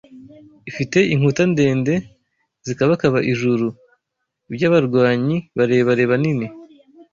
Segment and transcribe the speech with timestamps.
[0.69, 1.93] ifite inkuta ndende
[2.67, 3.67] zikabakaba ijuru
[4.49, 6.47] iby’abarwanyi barebare banini